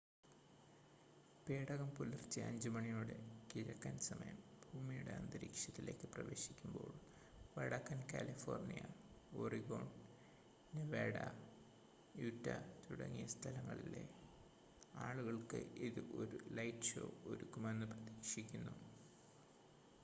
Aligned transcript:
പേടകം 1.47 1.89
പുലർച്ചെ 1.89 2.39
5 2.43 2.69
മണിയോടെ 2.75 3.17
കിഴക്കൻ 3.49 3.99
സമയം 3.99 4.37
ഭൂമിയുടെ 4.63 5.11
അന്തരീക്ഷത്തിലേക്ക് 5.11 6.07
പ്രവേശിക്കുമ്പോൾ 6.07 6.89
വടക്കൻ 7.55 7.99
കാലിഫോർണിയ 8.13 8.81
ഒറിഗോൺ 9.37 9.85
നെവാഡ 10.73 11.17
യൂറ്റ 12.15 12.47
തുടങ്ങിയ 12.85 13.27
സ്ഥലങ്ങളിലെ 13.27 14.05
ആളുകൾക്ക് 15.01 15.61
ഇത് 15.79 16.01
ഒരു 16.13 16.39
ലൈറ്റ് 16.51 16.89
ഷോ 16.91 17.05
ഒരുക്കുമെന്ന് 17.25 17.87
പ്രതീക്ഷിക്കുന്നു 17.87 18.75